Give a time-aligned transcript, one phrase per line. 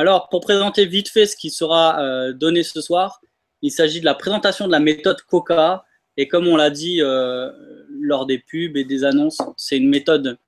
[0.00, 3.20] Alors, pour présenter vite fait ce qui sera euh, donné ce soir,
[3.60, 5.84] il s'agit de la présentation de la méthode COCA.
[6.16, 7.50] Et comme on l'a dit euh,
[8.00, 10.38] lors des pubs et des annonces, c'est une méthode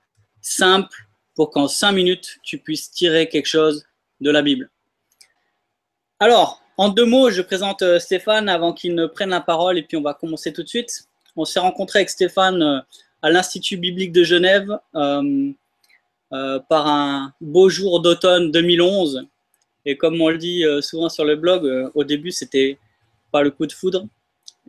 [0.41, 0.97] simple
[1.35, 3.85] pour qu'en cinq minutes, tu puisses tirer quelque chose
[4.23, 4.71] de la Bible.
[6.19, 9.83] Alors, en deux mots, je présente euh, Stéphane avant qu'il ne prenne la parole et
[9.83, 11.09] puis on va commencer tout de suite.
[11.37, 12.83] On s'est rencontré avec Stéphane
[13.21, 14.79] à l'Institut biblique de Genève
[16.31, 19.27] par un beau jour d'automne 2011
[19.85, 22.79] et comme on le dit euh, souvent sur le blog, euh, au début, c'était
[23.31, 24.07] pas le coup de foudre,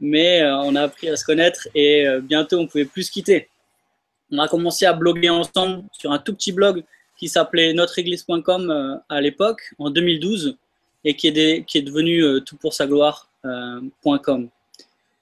[0.01, 3.49] mais euh, on a appris à se connaître et bientôt, on pouvait plus se quitter.
[4.31, 6.83] On a commencé à bloguer ensemble sur un tout petit blog
[7.17, 10.57] qui s'appelait notreéglise.com à l'époque, en 2012,
[11.03, 14.49] et qui est, qui est devenu toutpoursagloire.com.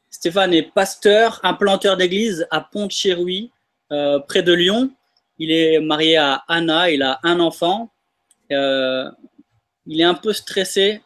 [0.10, 3.52] Stéphane est pasteur, implanteur d'église à Pont-Chéruy,
[3.90, 4.92] près de Lyon.
[5.40, 7.92] Il est marié à Anna, il a un enfant.
[9.86, 11.02] Il est un peu stressé,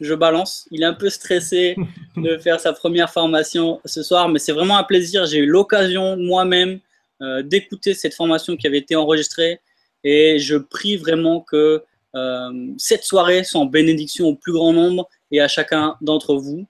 [0.00, 0.66] je balance.
[0.70, 1.76] Il est un peu stressé
[2.16, 5.26] de faire sa première formation ce soir, mais c'est vraiment un plaisir.
[5.26, 6.80] J'ai eu l'occasion moi-même
[7.22, 9.60] euh, d'écouter cette formation qui avait été enregistrée
[10.04, 11.82] et je prie vraiment que
[12.14, 16.66] euh, cette soirée soit en bénédiction au plus grand nombre et à chacun d'entre vous.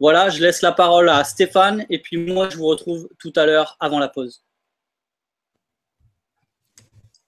[0.00, 3.46] Voilà, je laisse la parole à Stéphane et puis moi je vous retrouve tout à
[3.46, 4.42] l'heure avant la pause.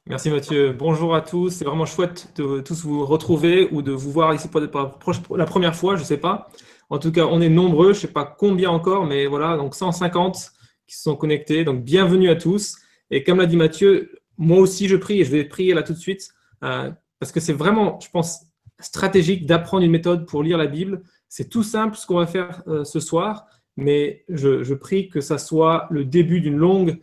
[0.07, 0.75] Merci Mathieu.
[0.75, 1.49] Bonjour à tous.
[1.49, 5.75] C'est vraiment chouette de tous vous retrouver ou de vous voir ici pour la première
[5.75, 6.51] fois, je ne sais pas.
[6.91, 9.75] En tout cas, on est nombreux, je ne sais pas combien encore, mais voilà, donc
[9.75, 10.53] 150
[10.87, 11.65] qui se sont connectés.
[11.65, 12.77] Donc bienvenue à tous.
[13.11, 15.95] Et comme l'a dit Mathieu, moi aussi je prie et je vais prier là tout
[15.95, 16.29] de suite
[16.65, 18.43] euh, parce que c'est vraiment, je pense,
[18.81, 21.03] stratégique d'apprendre une méthode pour lire la Bible.
[21.31, 23.47] C'est tout simple ce qu'on va faire euh, ce soir,
[23.79, 27.01] mais je, je prie que ça soit le début d'une longue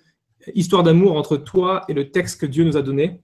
[0.54, 3.22] histoire d'amour entre toi et le texte que Dieu nous a donné.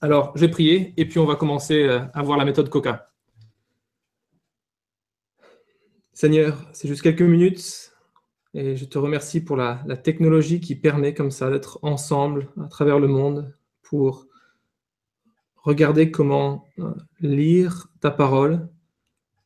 [0.00, 3.10] Alors, je vais prier et puis on va commencer euh, à voir la méthode Coca.
[6.12, 7.92] Seigneur, c'est juste quelques minutes
[8.54, 12.98] et je te remercie pour la, technologie qui permet comme ça d'être ensemble à travers
[12.98, 14.26] le monde pour
[15.56, 18.68] regarder comment euh, lire ta parole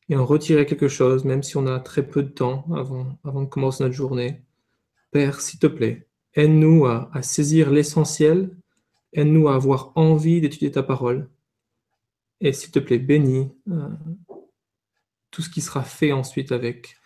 [0.09, 3.41] et en retirer quelque chose, même si on a très peu de temps avant, avant
[3.41, 4.43] de commencer notre journée.
[5.11, 8.55] Père, s'il te plaît, Aide-nous à, saisir l'essentiel.
[9.13, 11.29] Aide-nous à avoir envie d'étudier ta parole.
[12.41, 13.87] Et s'il te plaît, bénis euh,
[15.31, 16.97] tout ce qui sera fait ensuite avec,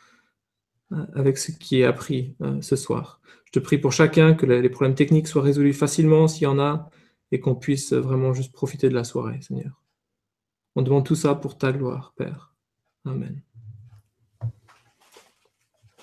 [0.91, 3.22] euh, ce qui est appris euh, ce soir.
[3.45, 6.59] Je te prie pour chacun que les problèmes techniques soient résolus facilement s'il y en
[6.59, 6.89] a
[7.31, 9.84] et qu'on puisse vraiment juste profiter de la soirée, Seigneur.
[10.75, 12.56] On demande tout ça pour ta gloire, Père.
[13.06, 13.41] Amen.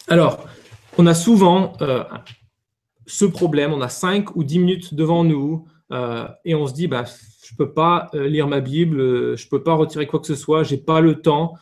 [0.08, 0.48] Alors,
[0.98, 1.76] on a souvent
[3.06, 6.88] ce problème, on a 5 ou 10 minutes devant nous euh, et on se dit,
[6.88, 7.04] bah,
[7.44, 10.20] je ne peux pas euh, lire ma Bible, euh, je ne peux pas retirer quoi
[10.20, 11.54] que ce soit, je n'ai pas le temps.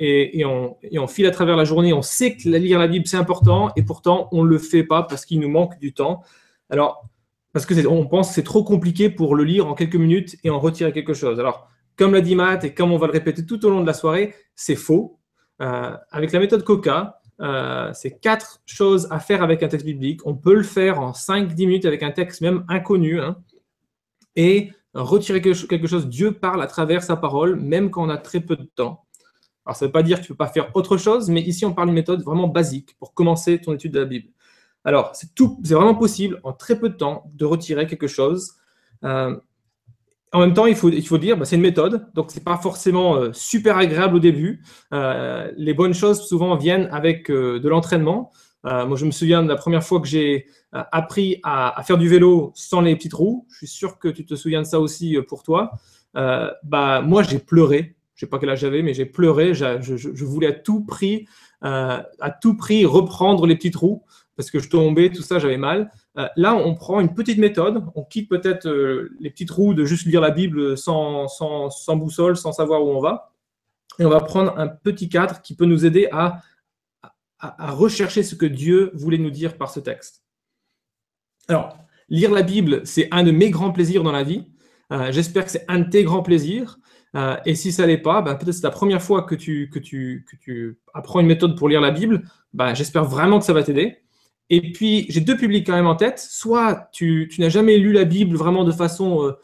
[0.00, 3.70] et, on, file à travers la journée, on sait que lire la Bible, c'est important
[3.76, 6.22] et pourtant, on ne le fait pas parce qu'il nous manque du temps.
[6.70, 7.04] Alors,
[7.52, 10.50] parce que on pense que c'est trop compliqué pour le lire en quelques minutes et
[10.50, 11.38] en retirer quelque chose.
[11.38, 13.86] Alors, comme l'a dit Matt et comme on va le répéter tout au long de
[13.86, 15.18] la soirée, c'est faux.
[15.58, 20.26] avec la méthode Coca, euh, c'est quatre choses à faire avec un texte biblique.
[20.26, 23.20] On peut le faire en 5-10 minutes avec un texte même inconnu.
[23.20, 23.36] Hein,
[24.36, 28.40] et retirer quelque chose, Dieu parle à travers sa parole, même quand on a très
[28.40, 29.04] peu de temps.
[29.66, 31.42] Alors, ça ne veut pas dire que tu ne peux pas faire autre chose, mais
[31.42, 34.28] ici, on parle d'une méthode vraiment basique pour commencer ton étude de la Bible.
[34.84, 35.28] Alors, c'est
[35.74, 38.54] vraiment possible, en très peu de temps, de retirer quelque chose.
[39.04, 39.36] Euh,
[40.32, 42.44] en même temps, il faut, il faut dire, bah, c'est une méthode, donc ce n'est
[42.44, 44.62] pas forcément euh, super agréable au début.
[44.92, 48.30] Euh, les bonnes choses souvent viennent avec euh, de l'entraînement.
[48.64, 52.52] moi, je me souviens de la première fois que j'ai appris à, faire du vélo
[52.54, 53.46] sans les petites roues.
[53.50, 55.72] Je suis sûr que tu te souviens de ça aussi pour toi.
[56.14, 57.96] bah, moi, j'ai pleuré.
[58.14, 59.54] Je sais pas quel âge j'avais, mais j'ai pleuré.
[59.54, 61.26] Je, je, voulais à tout prix,
[61.62, 64.02] à tout prix reprendre les petites roues
[64.38, 65.90] parce que je tombais, tout ça, j'avais mal.
[66.16, 69.84] Euh, là, on prend une petite méthode, on quitte peut-être euh, les petites roues de
[69.84, 73.32] juste lire la Bible sans, sans, boussole, sans savoir où on va,
[73.98, 76.40] et on va prendre un petit cadre qui peut nous aider à,
[77.40, 80.22] à, rechercher ce que Dieu voulait nous dire par ce texte.
[81.48, 81.76] Alors,
[82.08, 84.46] lire la Bible, c'est un de mes grands plaisirs dans la vie.
[84.92, 86.78] Euh, j'espère que c'est un de tes grands plaisirs.
[87.44, 90.24] et si ça l'est pas, ben, peut-être c'est la première fois que tu, que, tu,
[90.30, 92.22] que tu apprends une méthode pour lire la Bible.
[92.52, 93.98] Ben, J'espère vraiment que ça va t'aider.
[94.50, 96.18] Et puis, j'ai deux publics quand même en tête.
[96.18, 99.34] Soit tu, n'as jamais lu la Bible vraiment de façon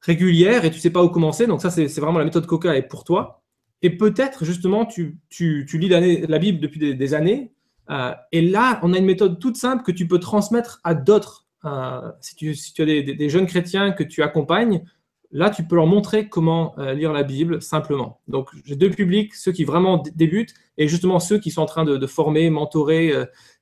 [0.00, 1.46] régulière et tu sais pas où commencer.
[1.46, 3.42] Donc ça, c'est vraiment la méthode Coca et pour toi.
[3.82, 7.52] Et peut-être justement, tu, lis la Bible depuis des, années.
[7.90, 11.46] Euh, et là, on a une méthode toute simple que tu peux transmettre à d'autres.
[11.64, 14.82] Euh, si, tu, as des, jeunes chrétiens que tu accompagnes,
[15.30, 18.20] là, tu peux leur montrer comment euh, lire la Bible simplement.
[18.28, 21.84] Donc, j'ai deux publics, ceux qui vraiment débutent et justement ceux qui sont en train
[21.84, 23.12] de, former, mentorer,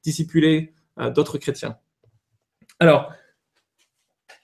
[0.03, 0.75] discipuler
[1.15, 1.77] d'autres chrétiens.
[2.79, 3.11] Alors,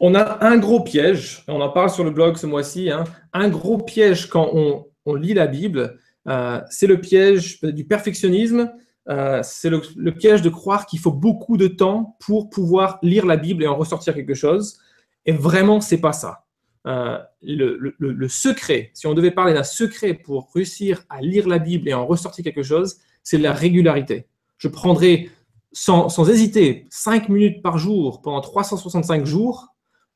[0.05, 3.49] on a un gros piège, on en parle sur le blog ce mois-ci, hein, un
[3.49, 5.97] gros piège quand on, lit la Bible,
[6.29, 8.73] euh, c'est le piège du perfectionnisme,
[9.09, 13.37] euh, c'est le, piège de croire qu'il faut beaucoup de temps pour pouvoir lire la
[13.37, 14.79] Bible et en ressortir quelque chose.
[15.25, 16.47] Et vraiment, c'est pas ça.
[16.87, 21.89] Euh, le, secret, si on devait parler d'un secret pour réussir à lire la Bible
[21.89, 24.27] et en ressortir quelque chose, c'est la régularité.
[24.59, 25.31] Je prendrai
[25.73, 29.69] sans, hésiter 5 minutes par jour pendant 365 jours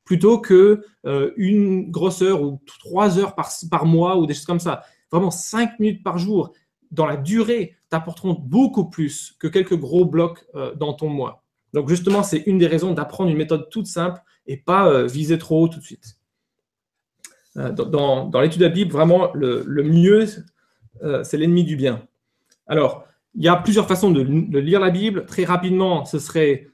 [0.03, 4.59] plutôt que euh, une grosse heure ou trois heures par, mois ou des choses comme
[4.59, 4.83] ça.
[5.11, 6.53] Vraiment, cinq minutes par jour
[6.91, 11.43] dans la durée t'apporteront beaucoup plus que quelques gros blocs euh, dans ton mois.
[11.73, 15.63] Donc justement, c'est une des raisons d'apprendre une méthode toute simple et pas viser trop
[15.63, 16.16] haut tout de suite.
[17.57, 20.25] Dans, dans l'étude de la Bible, vraiment, le, mieux,
[21.23, 22.03] c'est l'ennemi du bien.
[22.67, 23.05] Alors,
[23.35, 24.21] il y a plusieurs façons de,
[24.59, 25.25] lire la Bible.
[25.25, 26.67] Très rapidement, ce serait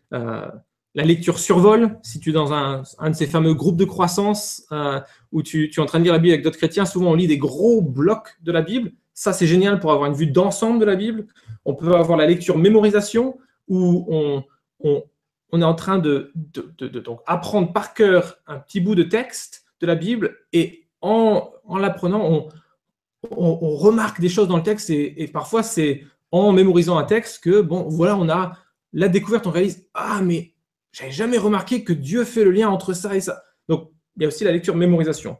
[0.96, 5.00] la lecture survole, si tu es dans un, de ces fameux groupes de croissance euh,
[5.32, 7.28] où tu, es en train de lire la Bible avec d'autres chrétiens, souvent on lit
[7.28, 8.92] des gros blocs de la Bible.
[9.14, 11.28] Ça, c'est génial pour avoir une vue d'ensemble de la Bible.
[11.66, 13.38] On peut avoir la lecture mémorisation
[13.68, 14.06] où
[14.80, 16.32] on, est en train de,
[17.74, 22.48] par cœur un petit bout de texte la Bible et en, l'apprenant,
[23.32, 27.44] on, remarque des choses dans le texte et, et parfois c'est en mémorisant un texte
[27.44, 28.58] que, bon, voilà, on a
[28.92, 30.54] la découverte, on réalise, ah, mais
[30.92, 33.44] j'avais jamais remarqué que Dieu fait le lien entre ça et ça.
[33.68, 35.38] Donc, il y a aussi la lecture mémorisation.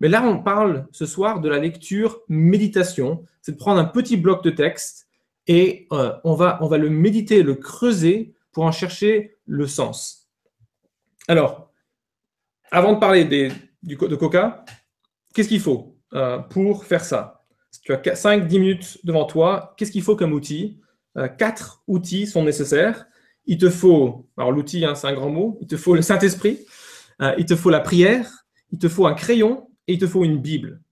[0.00, 3.24] Mais là, on parle ce soir de la lecture méditation.
[3.40, 5.08] C'est de prendre un petit bloc de texte
[5.46, 10.28] et euh, on, va, on va le méditer, le creuser pour en chercher le sens.
[11.28, 11.72] Alors,
[12.70, 13.50] avant de parler des,
[13.86, 14.64] du, de Coca,
[15.34, 17.44] qu'est-ce qu'il faut euh, pour faire ça?
[17.70, 20.80] Si tu as 5-10 minutes devant toi, qu'est-ce qu'il faut comme outil?
[21.16, 23.06] Euh, Quatre outils sont nécessaires.
[23.46, 26.66] Il te faut, alors l'outil, hein, c'est un grand mot, il te faut le Saint-Esprit,
[27.22, 30.24] euh, il te faut la prière, il te faut un crayon et il te faut
[30.24, 30.82] une Bible.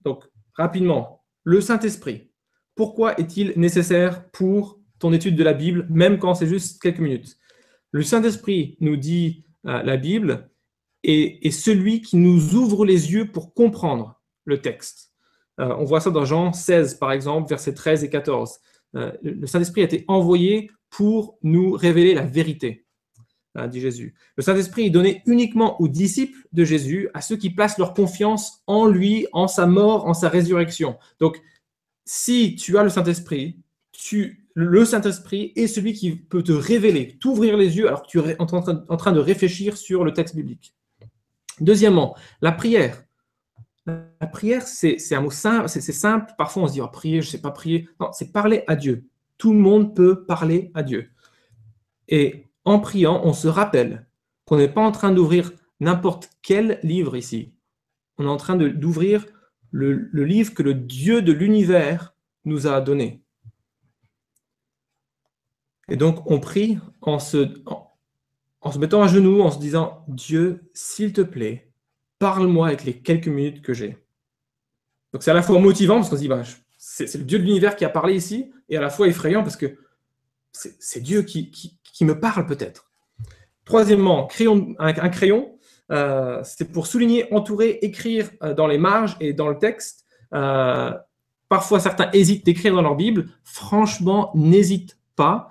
[0.00, 0.24] Donc,
[0.54, 2.30] rapidement, le Saint-Esprit,
[2.74, 7.36] pourquoi est-il nécessaire pour ton étude de la Bible, même quand c'est juste quelques minutes?
[7.92, 10.50] Le Saint-Esprit, nous dit euh, la Bible,
[11.04, 15.12] est, celui qui nous ouvre les yeux pour comprendre le texte.
[15.60, 18.58] Euh, on voit ça dans Jean 16, par exemple, versets 13 et 14.
[18.94, 22.86] le Saint-Esprit a été envoyé pour nous révéler la vérité,
[23.54, 24.14] hein, dit Jésus.
[24.36, 28.62] Le Saint-Esprit est donné uniquement aux disciples de Jésus, à ceux qui placent leur confiance
[28.66, 30.98] en lui, en sa mort, en sa résurrection.
[31.18, 31.40] Donc,
[32.04, 33.58] si tu as le Saint-Esprit,
[34.54, 38.36] le Saint-Esprit est celui qui peut te révéler, t'ouvrir les yeux alors que tu es
[38.38, 38.46] en
[38.96, 40.74] train de réfléchir sur le texte biblique.
[41.60, 43.04] Deuxièmement, la prière.
[43.86, 46.32] La prière, c'est un mot simple, c'est simple.
[46.38, 47.88] Parfois, on se dit, oh, prier, je ne sais pas prier.
[48.00, 49.08] Non, c'est parler à Dieu
[49.42, 51.10] tout le monde peut parler à Dieu.
[52.06, 54.06] Et en priant, on se rappelle
[54.44, 57.52] qu'on n'est pas en train d'ouvrir n'importe quel livre ici.
[58.18, 59.26] On est en train d'ouvrir
[59.72, 63.24] le, livre que le Dieu de l'univers nous a donné.
[65.88, 67.52] Et donc, on prie en se,
[68.70, 71.72] se mettant à genoux, en se disant, Dieu, s'il te plaît,
[72.18, 73.98] parle-moi avec les quelques minutes que j'ai.
[75.12, 76.42] Donc, c'est à la fois motivant parce qu'on se dit, bah,
[76.78, 79.56] c'est le Dieu de l'univers qui a parlé ici, et à la fois effrayant parce
[79.56, 79.76] que
[80.52, 82.90] c'est Dieu qui, me parle peut-être.
[83.64, 84.28] Troisièmement,
[84.78, 85.58] un, crayon,
[85.90, 90.04] euh, c'est pour souligner, entourer, écrire euh, dans les marges et dans le texte.
[90.34, 90.92] Euh,
[91.48, 93.28] parfois, certains hésitent d'écrire dans leur Bible.
[93.44, 95.50] Franchement, n'hésite pas.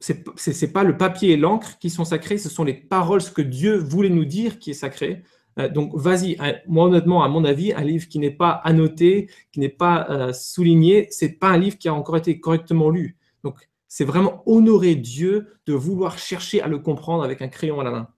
[0.00, 3.30] C'est n'est pas le papier et l'encre qui sont sacrés, ce sont les paroles, ce
[3.30, 5.22] que Dieu voulait nous dire qui est sacré.
[5.58, 9.60] Euh, donc, vas-y, moi honnêtement, à mon avis, un livre qui n'est pas annoté, qui
[9.60, 13.18] n'est pas euh, souligné, c'est pas un livre qui a encore été correctement lu.
[13.44, 13.56] Donc,
[13.88, 17.90] c'est vraiment honorer Dieu de vouloir chercher à le comprendre avec un crayon à la
[17.90, 18.08] main.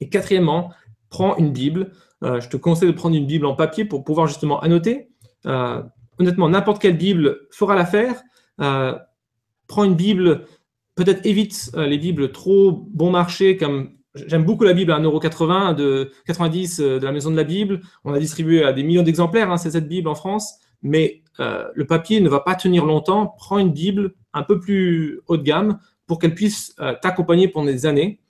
[0.00, 0.70] Et quatrièmement,
[1.08, 1.92] prends une Bible.
[2.22, 5.08] Euh, je te conseille de prendre une Bible en papier pour pouvoir justement annoter.
[5.44, 8.22] honnêtement, n'importe quelle Bible fera l'affaire.
[8.58, 10.46] prends une Bible,
[10.94, 16.12] peut-être évite les Bibles trop bon marché comme j'aime beaucoup la Bible à 1,80€ de
[16.26, 17.80] 90 de la Maison de la Bible.
[18.04, 20.58] On a distribué à des millions d'exemplaires, hein, cette Bible en France.
[20.82, 23.34] Mais le papier ne va pas tenir longtemps.
[23.38, 27.86] Prends une Bible un peu plus haut de gamme pour qu'elle puisse t'accompagner pendant des
[27.86, 28.20] années.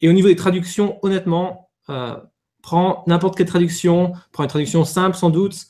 [0.00, 1.70] Et au niveau des traductions, honnêtement,
[2.62, 5.66] prends n'importe quelle traduction, prends une traduction simple sans doute.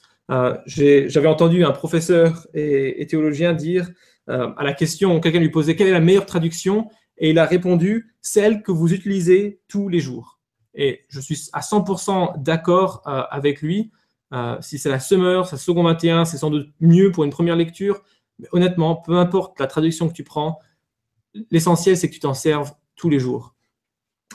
[0.67, 3.93] J'avais entendu un professeur et théologien dire euh,
[4.29, 6.89] à la question, quelqu'un lui posait quelle est la meilleure traduction?
[7.19, 10.41] Et il a répondu celle que vous utilisez tous les jours.
[10.75, 13.91] Et je suis à 100% d'accord euh, avec lui.
[14.33, 17.57] Euh, si c'est la Summer, sa Second 21, c'est sans doute mieux pour une première
[17.57, 18.03] lecture.
[18.39, 20.59] Mais honnêtement, peu importe la traduction que tu prends,
[21.51, 23.55] l'essentiel c'est que tu t'en serves tous les jours.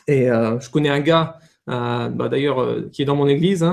[0.07, 3.63] Et je connais un gars, bah, d'ailleurs, qui est dans mon église,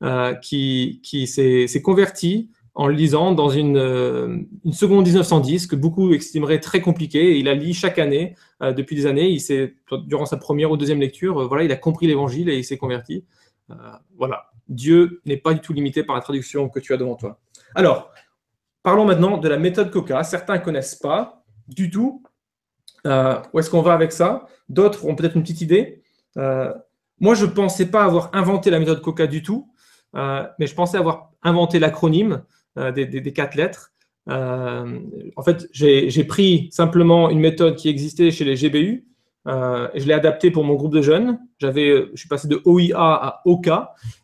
[0.00, 4.38] hein, qui s'est converti en le lisant dans une, euh,
[4.72, 7.38] seconde 1910 que beaucoup estimeraient très compliquée.
[7.38, 9.28] il a lu chaque année euh, depuis des années.
[9.28, 9.74] Il
[10.06, 12.78] durant sa première ou deuxième lecture, euh, voilà, il a compris l'évangile et il s'est
[12.78, 13.24] converti.
[14.16, 17.38] voilà, Dieu n'est pas du tout limité par la traduction que tu as devant toi.
[17.74, 18.10] Alors,
[18.82, 20.22] parlons maintenant de la méthode Coca.
[20.24, 22.22] Certains ne connaissent pas du tout.
[23.04, 26.02] où est-ce qu'on va avec ça D'autres ont peut-être une petite idée.
[26.36, 29.72] moi, je ne pensais pas avoir inventé la méthode Coca du tout,
[30.14, 32.42] mais je pensais avoir inventé l'acronyme.
[32.78, 33.92] Euh, des, quatre lettres.
[34.30, 35.00] Euh,
[35.36, 39.06] en fait, j'ai pris simplement une méthode qui existait chez les GBU
[39.46, 41.38] euh, et je l'ai adaptée pour mon groupe de jeunes.
[41.58, 43.68] J'avais, je suis passé de OIA à OK.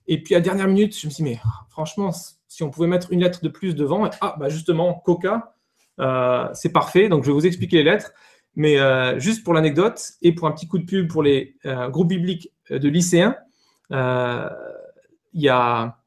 [0.07, 1.39] Et puis à dernière minute, je me suis dit, mais
[1.69, 2.11] franchement,
[2.47, 5.55] si on pouvait mettre une lettre de plus devant, ah, bah justement, Coca,
[6.55, 7.11] c'est parfait.
[7.11, 8.13] Donc je vais vous expliquer les lettres.
[8.57, 8.79] Mais
[9.21, 11.57] juste pour l'anecdote et pour un petit coup de pub pour les
[11.91, 13.37] groupes bibliques de lycéens,
[13.91, 13.97] il
[15.35, 15.98] y a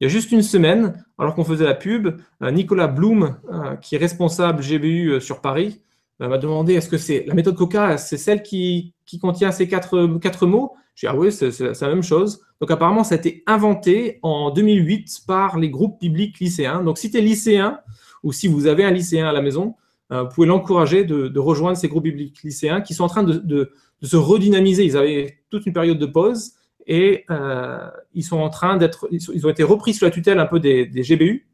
[0.00, 3.76] il y a juste une semaine, alors qu'on faisait la pub, euh, Nicolas Blum, euh,
[3.76, 5.82] qui est responsable GBU euh, sur Paris,
[6.18, 9.96] m'a demandé est-ce que c'est la méthode Coca, c'est celle qui, contient ces quatre,
[10.42, 10.72] mots?
[10.94, 12.42] J'ai dit ah oui, c'est la même chose.
[12.60, 16.82] Donc apparemment, ça a été inventé en 2008 par les groupes bibliques lycéens.
[16.82, 17.80] Donc si tu es lycéen
[18.22, 19.76] ou si vous avez un lycéen à la maison,
[20.10, 24.16] vous pouvez l'encourager de, rejoindre ces groupes bibliques lycéens qui sont en train de se
[24.18, 24.84] redynamiser.
[24.84, 26.52] Ils avaient toute une période de pause
[26.86, 30.46] et euh, ils sont en train d'être, ils ont été repris sous la tutelle un
[30.46, 31.48] peu des, GBU,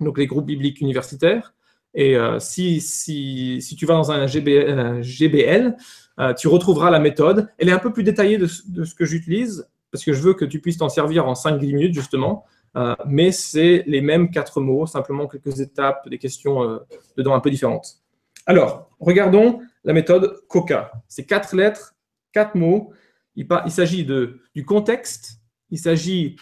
[0.00, 1.54] donc les groupes bibliques universitaires.
[1.94, 5.76] Et euh, si, si, si, tu vas dans un GBL,
[6.20, 7.48] euh, tu retrouveras la méthode.
[7.58, 10.44] Elle est un peu plus détaillée de, ce que j'utilise, parce que je veux que
[10.44, 12.44] tu puisses t'en servir en 5-10 minutes, justement.
[13.06, 16.78] mais c'est les mêmes quatre mots, simplement quelques étapes, des questions
[17.16, 18.02] dedans un peu différentes.
[18.46, 20.92] Alors, regardons la méthode COCA.
[21.08, 21.94] C'est quatre lettres,
[22.32, 22.92] quatre mots
[23.38, 25.40] il, s'agit du contexte,
[25.70, 26.36] il s'agit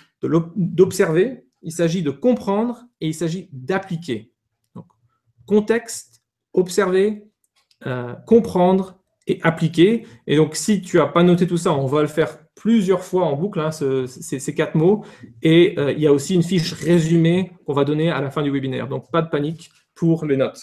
[0.56, 4.32] d'observer, il s'agit de comprendre et il s'agit d'appliquer.
[5.46, 6.22] Contexte,
[6.54, 7.28] observer,
[7.86, 10.06] euh, comprendre et appliquer.
[10.26, 13.26] Et donc, si tu n'as pas noté tout ça, on va le faire plusieurs fois
[13.26, 15.04] en boucle, hein, ces, quatre mots.
[15.42, 18.42] Et euh, il y a aussi une fiche résumée qu'on va donner à la fin
[18.42, 18.88] du webinaire.
[18.88, 20.60] Donc, pas de panique pour les notes.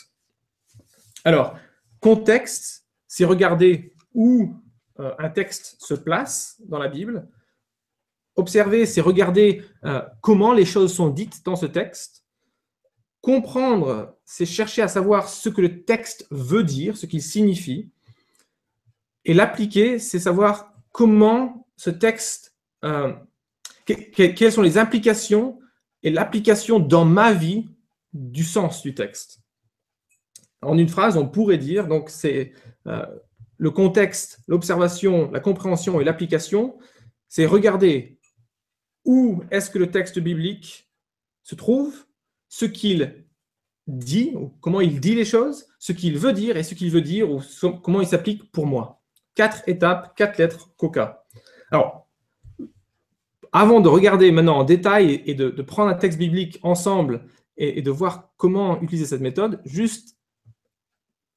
[1.24, 1.56] Alors,
[2.00, 4.54] contexte, c'est regarder où
[5.00, 7.28] euh, un texte se place dans la Bible.
[8.36, 12.24] Observer, c'est regarder euh, comment les choses sont dites dans ce texte.
[13.22, 17.90] Comprendre, c'est chercher à savoir ce que le texte veut dire, ce qu'il signifie.
[19.26, 23.14] Et l'appliquer, c'est savoir comment ce texte, euh,
[23.86, 25.60] quelles sont les implications
[26.04, 27.68] et l'application dans ma vie
[28.14, 29.40] du sens du texte.
[30.62, 32.54] En une phrase, on pourrait dire, donc c'est
[33.64, 36.78] le contexte, l'observation, la compréhension et l'application,
[37.30, 38.20] c'est regarder
[39.06, 40.92] où est-ce que le texte biblique
[41.44, 41.96] se trouve,
[42.50, 43.24] ce qu'il
[43.88, 47.00] dit, ou comment il dit les choses, ce qu'il veut dire et ce qu'il veut
[47.00, 47.42] dire, ou
[47.82, 49.02] comment il s'applique pour moi.
[49.34, 51.24] Quatre étapes, quatre lettres, coca.
[51.72, 52.10] Alors,
[53.54, 57.24] avant de regarder maintenant en détail et de, prendre un texte biblique ensemble
[57.56, 60.18] et, et de voir comment utiliser cette méthode, juste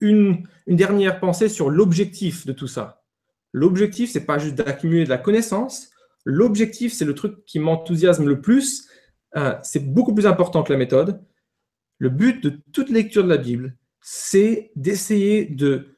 [0.01, 3.03] une, dernière pensée sur l'objectif de tout ça.
[3.53, 5.91] L'objectif, c'est pas juste d'accumuler de la connaissance.
[6.25, 8.89] L'objectif, c'est le truc qui m'enthousiasme le plus.
[9.37, 11.23] Euh, c'est beaucoup plus important que la méthode.
[11.99, 15.97] Le but de toute lecture de la Bible, c'est d'essayer de,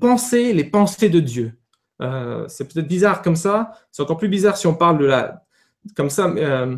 [0.00, 1.52] penser les pensées de Dieu.
[2.00, 3.72] Euh, c'est peut-être bizarre comme ça.
[3.92, 5.44] C'est encore plus bizarre si on parle de la,
[5.94, 6.76] comme ça, euh,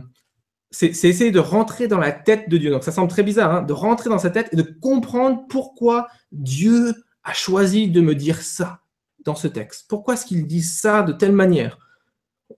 [0.76, 2.70] c'est essayer de rentrer dans la tête de Dieu.
[2.70, 6.08] Donc ça semble très bizarre, hein, de rentrer dans sa tête et de comprendre pourquoi
[6.32, 6.92] Dieu
[7.24, 8.80] a choisi de me dire ça
[9.24, 9.86] dans ce texte.
[9.88, 11.78] Pourquoi est-ce qu'il dit ça de telle manière?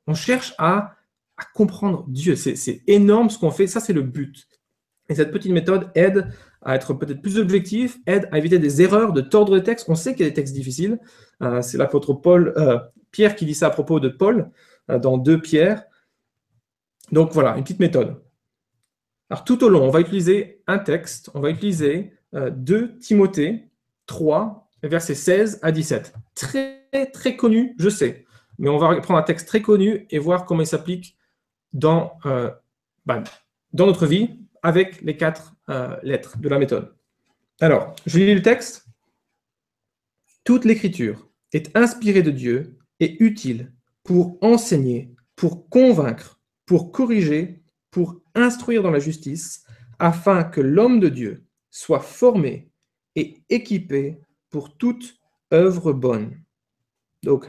[0.07, 0.95] On cherche à,
[1.55, 2.35] comprendre Dieu.
[2.35, 3.69] C'est énorme ce qu'on fait.
[3.69, 4.49] Ça, c'est le but.
[5.09, 6.27] Et cette petite méthode aide
[6.63, 9.89] à être peut-être plus objectif, aide à éviter des erreurs de tordre le texte.
[9.89, 10.99] On sait qu'il y a des textes difficiles.
[11.41, 12.81] Euh, c'est l'apôtre Paul, euh,
[13.13, 14.51] Pierre qui dit ça à propos de Paul
[14.91, 15.85] euh, dans 2 Pierre.
[17.13, 18.23] Donc voilà, une petite méthode.
[19.31, 23.69] Alors tout au long, on va utiliser un texte, on va utiliser 2 Timothée
[24.07, 26.15] 3, versets 16 à 17.
[26.35, 28.25] Très, très connu, je sais.
[28.59, 31.17] Mais on va prendre un texte très connu et voir comment il s'applique
[31.73, 32.19] dans,
[33.05, 33.23] bah,
[33.73, 34.31] dans notre vie
[34.63, 35.55] avec les quatre
[36.03, 36.95] lettres de la méthode.
[37.61, 38.87] Alors, je lis le texte.
[40.45, 43.73] Toute l'écriture est inspirée de Dieu et utile
[44.03, 46.38] pour enseigner, pour convaincre,
[46.69, 49.65] pour corriger, pour instruire dans la justice,
[49.99, 52.71] afin que l'homme de Dieu soit formé
[53.17, 54.21] et équipé
[54.51, 55.19] pour toute
[55.53, 56.39] œuvre bonne.
[57.23, 57.47] Donc,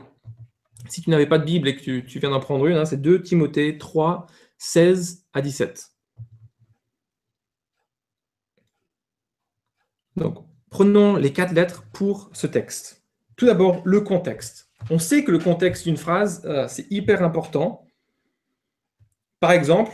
[0.87, 3.01] si tu n'avais pas de Bible et que tu, viens d'en prendre une, hein, c'est
[3.01, 4.25] 2 Timothée 3,
[4.57, 5.89] 16 à 17.
[10.15, 13.03] Donc, prenons les quatre lettres pour ce texte.
[13.35, 14.71] Tout d'abord, le contexte.
[14.89, 17.85] On sait que le contexte d'une phrase, euh, c'est hyper important.
[19.39, 19.93] Par exemple,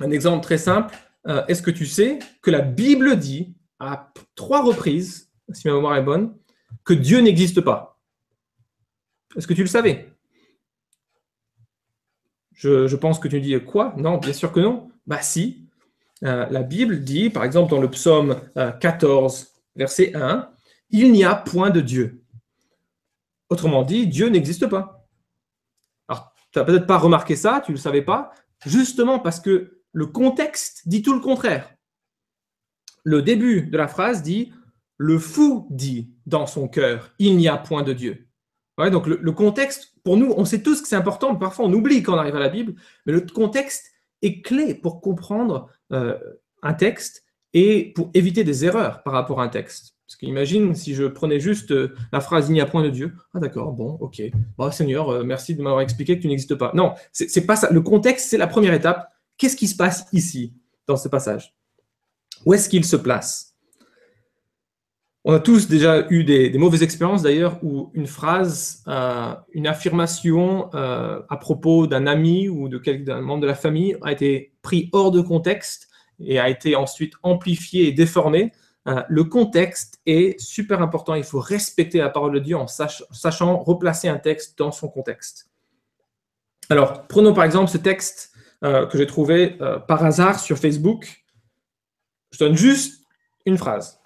[0.00, 0.94] un exemple très simple,
[1.26, 5.96] euh, est-ce que tu sais que la Bible dit à trois reprises, si ma mémoire
[5.96, 6.36] est bonne,
[6.84, 8.00] que Dieu n'existe pas?
[9.36, 10.08] Est-ce que tu le savais?
[12.52, 13.92] Je, pense que tu dis quoi?
[13.96, 14.90] Non, bien sûr que non.
[15.06, 15.68] Bah si.
[16.22, 20.48] Euh, la Bible dit, par exemple, dans le psaume 14, verset 1,
[20.90, 22.22] il n'y a point de Dieu.
[23.48, 25.08] Autrement dit, Dieu n'existe pas.
[26.06, 28.32] Alors, tu n'as peut-être pas remarqué ça, tu ne le savais pas,
[28.64, 31.74] justement parce que le contexte dit tout le contraire.
[33.04, 34.52] Le début de la phrase dit
[34.96, 38.28] Le fou dit dans son cœur, il n'y a point de Dieu.
[38.78, 42.14] donc le, contexte, pour nous, on sait tous que c'est important, parfois on oublie quand
[42.14, 42.74] on arrive à la Bible,
[43.06, 43.90] mais le contexte
[44.22, 46.18] est clé pour comprendre euh,
[46.62, 49.96] un texte et pour éviter des erreurs par rapport à un texte.
[50.06, 53.14] Parce qu'imagine si je prenais juste euh, la phrase il n'y a point de Dieu.
[53.34, 54.22] Ah d'accord, bon, ok.
[54.58, 56.72] Bon, Seigneur, euh, merci de m'avoir expliqué que tu n'existes pas.
[56.74, 57.70] Non, c'est pas ça.
[57.70, 59.08] Le contexte, c'est la première étape.
[59.38, 60.54] Qu'est-ce qui se passe ici,
[60.86, 61.54] dans ce passage?
[62.44, 63.56] Où est-ce qu'il se place?
[65.24, 70.68] On a tous déjà eu des, mauvaises expériences d'ailleurs où une phrase, euh, une affirmation
[70.72, 75.20] à propos d'un ami ou d'un membre de la famille a été pris hors de
[75.20, 75.88] contexte
[76.18, 78.52] et a été ensuite amplifié et déformé.
[78.88, 81.14] Euh, le contexte est super important.
[81.14, 85.50] Il faut respecter la parole de Dieu en sachant replacer un texte dans son contexte.
[86.68, 88.32] Alors, prenons par exemple ce texte
[88.64, 91.24] euh, que j'ai trouvé euh, par hasard sur Facebook.
[92.32, 93.04] Je donne juste
[93.46, 94.00] une phrase.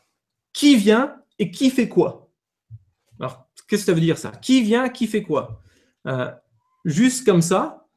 [0.52, 2.30] Qui vient et qui fait quoi?
[3.20, 4.30] Alors, qu'est-ce que ça veut dire ça?
[4.30, 5.62] Qui vient, qui fait quoi?
[6.84, 7.88] Juste comme ça,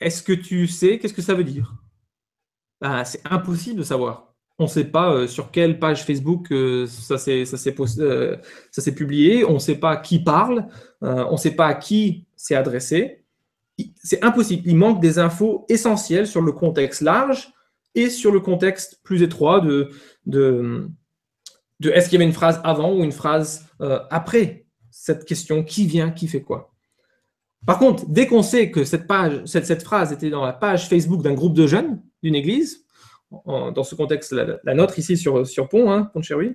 [0.00, 1.74] est-ce que tu sais qu'est-ce que ça veut dire?
[2.80, 4.31] Bah, c'est impossible de savoir.
[4.62, 7.44] On ne sait pas euh, sur quelle page Facebook euh, ça s'est
[7.98, 8.36] euh,
[8.94, 10.68] publié, on ne sait pas qui parle,
[11.00, 13.24] on ne sait pas à qui c'est adressé.
[13.96, 14.62] C'est impossible.
[14.64, 17.52] Il manque des infos essentielles sur le contexte large
[17.96, 19.90] et sur le contexte plus étroit de,
[21.82, 23.66] est-ce qu'il y avait une phrase avant ou une phrase
[24.10, 26.72] après cette question qui vient, qui fait quoi.
[27.66, 31.54] Par contre, dès qu'on sait que cette phrase était dans la page Facebook d'un groupe
[31.54, 32.81] de jeunes, d'une église,
[33.46, 36.54] dans ce contexte, la, nôtre ici sur, sur Pont, hein, Pont de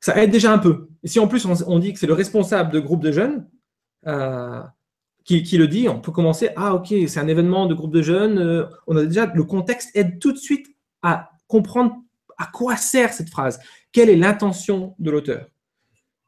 [0.00, 0.88] ça aide déjà un peu.
[1.02, 3.46] Et si en plus on, dit que c'est le responsable de groupe de jeunes
[4.06, 4.62] euh,
[5.24, 8.38] qui, le dit, on peut commencer, ah ok, c'est un événement de groupe de jeunes,
[8.38, 10.66] euh, on a déjà, le contexte aide tout de suite
[11.02, 11.94] à comprendre
[12.38, 13.60] à quoi sert cette phrase,
[13.92, 15.46] quelle est l'intention de l'auteur?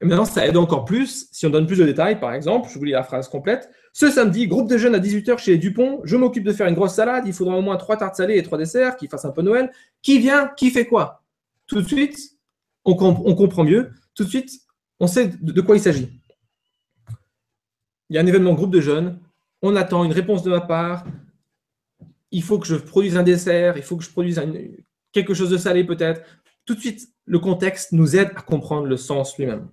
[0.02, 2.18] Maintenant, ça aide encore plus si on donne plus de détails.
[2.18, 3.70] Par exemple, je vous lis la phrase complète.
[3.92, 6.00] Ce samedi, groupe de jeunes à 18h chez Dupont.
[6.04, 7.24] Je m'occupe de faire une grosse salade.
[7.26, 9.70] Il faudra au moins trois tartes salées et trois desserts qui fassent un peu Noël.
[10.02, 10.48] Qui vient?
[10.56, 11.22] Qui fait quoi?
[11.66, 12.18] Tout de suite,
[12.84, 13.90] on, comprend mieux.
[14.14, 14.50] Tout de suite,
[14.98, 16.10] on sait de, quoi il s'agit.
[18.10, 19.20] Il y a un événement groupe de jeunes.
[19.62, 21.04] On attend une réponse de ma part.
[22.32, 23.76] Il faut que je produise un dessert.
[23.76, 24.42] Il faut que je produise
[25.12, 26.22] quelque chose de salé peut-être.
[26.64, 29.68] Tout de suite, le contexte nous aide à comprendre le sens lui-même.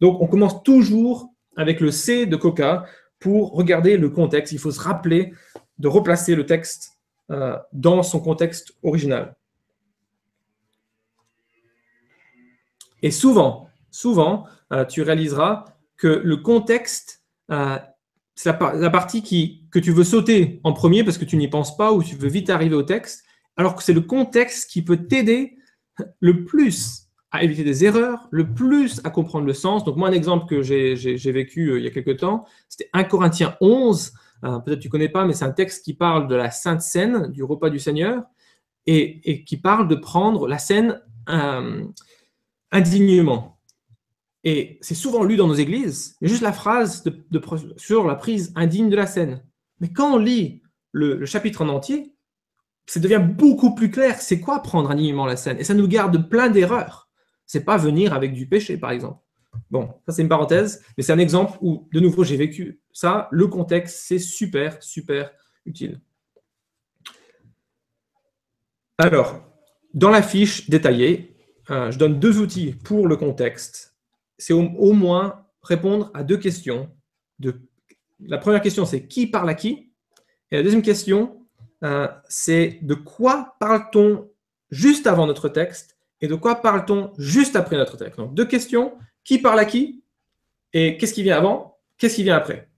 [0.00, 2.84] Donc, on commence toujours avec le C de Coca
[3.18, 4.52] pour regarder le contexte.
[4.52, 5.32] Il faut se rappeler
[5.78, 6.98] de replacer le texte
[7.30, 9.36] euh, dans son contexte original.
[13.02, 15.64] Et souvent, souvent, euh, tu réaliseras
[15.96, 17.78] que le contexte, euh,
[18.34, 21.76] c'est la, partie qui, que tu veux sauter en premier parce que tu n'y penses
[21.76, 23.24] pas ou tu veux vite arriver au texte,
[23.56, 25.56] alors que c'est le contexte qui peut t'aider
[26.20, 29.84] le plus à éviter des erreurs, le plus à comprendre le sens.
[29.84, 33.04] Donc, moi, un exemple que j'ai vécu euh, il y a quelques temps, c'était 1
[33.04, 34.12] Corinthiens 11.
[34.44, 37.30] Euh, peut-être tu connais pas, mais c'est un texte qui parle de la Sainte Seine,
[37.30, 38.22] du repas du Seigneur.
[38.86, 41.84] et, qui parle de prendre la scène euh,
[42.72, 43.58] indignement.
[44.44, 47.04] Et c'est souvent lu dans nos églises, juste la phrase
[47.76, 49.42] sur la prise indigne de la scène.
[49.80, 50.62] Mais quand on lit
[50.92, 52.14] le, chapitre en entier,
[52.86, 54.20] ça devient beaucoup plus clair.
[54.20, 57.07] C'est quoi prendre indignement la scène Et ça nous garde plein d'erreurs.
[57.48, 59.20] C'est pas venir avec du péché, par exemple.
[59.70, 63.26] Bon, ça c'est une parenthèse, mais c'est un exemple où, de nouveau, j'ai vécu ça.
[63.32, 65.32] Le contexte, c'est super, super
[65.64, 66.00] utile.
[68.98, 69.42] Alors,
[69.94, 71.36] dans la fiche détaillée,
[71.70, 73.96] euh, je donne deux outils pour le contexte.
[74.36, 76.90] C'est au, moins répondre à deux questions.
[78.20, 79.92] la première question, c'est qui parle à qui?
[80.50, 81.46] Et la deuxième question,
[81.82, 84.30] euh, c'est de quoi parle-t-on
[84.70, 85.97] juste avant notre texte?
[86.20, 90.02] Et de quoi parle-t-on juste après notre texte Donc, deux questions qui parle à qui?
[90.72, 91.78] Et qu'est-ce qui vient avant?
[91.96, 92.68] Qu'est-ce qui vient après?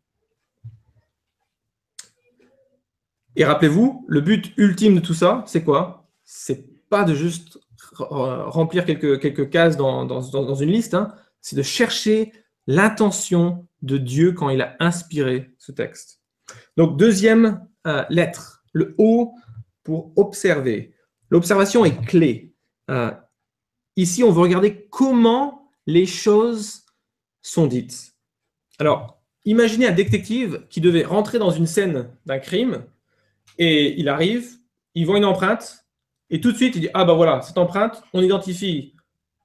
[3.36, 6.08] Et rappelez-vous, le but ultime de tout ça, c'est quoi?
[6.24, 7.58] C'est pas de juste
[7.94, 11.14] remplir quelques, quelques cases dans, une liste, hein.
[11.40, 12.32] c'est de chercher
[12.66, 16.20] l'intention de Dieu quand il a inspiré ce texte.
[16.76, 19.34] Donc, deuxième euh, lettre, le O
[19.82, 20.94] pour observer.
[21.30, 22.52] L'observation est clé.
[22.90, 23.10] Euh,
[23.96, 26.84] ici, on veut regarder comment les choses
[27.42, 28.14] sont dites.
[28.78, 32.84] Alors, imaginez un détective qui devait rentrer dans une scène d'un crime
[33.58, 34.48] et il arrive,
[34.94, 35.84] il voit une empreinte
[36.30, 38.94] et tout de suite il dit Ah ben voilà, cette empreinte, on identifie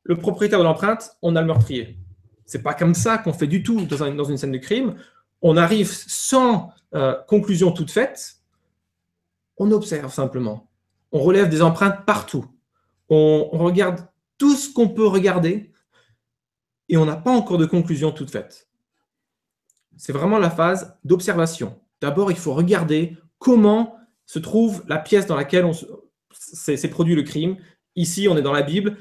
[0.04, 1.98] le propriétaire de l'empreinte, on a le meurtrier.
[2.46, 4.96] C'est pas comme ça qu'on fait du tout dans, une scène de crime.
[5.42, 8.36] On arrive sans euh, conclusion toute faite,
[9.58, 10.70] on observe simplement.
[11.12, 12.46] On relève des empreintes partout.
[13.10, 14.06] on regarde
[14.38, 15.72] tout ce qu'on peut regarder
[16.90, 18.70] et on n'a pas encore de conclusion toute faite.
[19.98, 21.80] C'est vraiment la phase d'observation.
[22.02, 25.70] D'abord, il faut regarder comment se trouve la pièce dans laquelle
[26.32, 27.58] s'est produit le crime.
[27.96, 28.98] Ici, on est dans la Bible.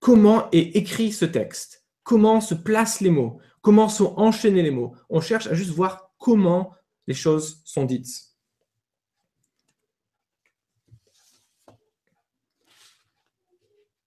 [0.00, 1.86] Comment est écrit ce texte?
[2.02, 3.40] Comment se placent les mots?
[3.60, 4.94] Comment sont enchaînés les mots?
[5.08, 6.74] On cherche à juste voir comment
[7.06, 8.27] les choses sont dites.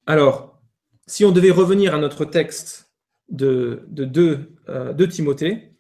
[0.06, 0.62] Alors,
[1.08, 2.92] si on devait revenir à notre texte
[3.32, 5.74] de, euh, Timothée.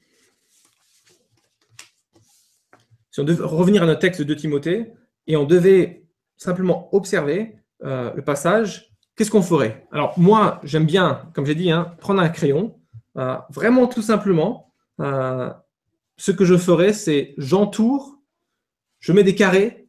[3.12, 4.94] Si on devait revenir à notre texte de Timothée
[5.28, 6.06] et on devait
[6.38, 9.86] simplement observer euh, le passage, qu'est-ce qu'on ferait?
[9.92, 12.80] Alors moi, j'aime bien, comme j'ai dit, hein, prendre un crayon,
[13.18, 14.74] euh, vraiment tout simplement.
[15.00, 18.20] ce que je ferais, c'est j'entoure,
[19.00, 19.88] je mets des carrés